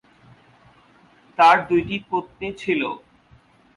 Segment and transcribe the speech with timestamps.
[1.37, 2.81] তার দুইটি পত্নী ছিল।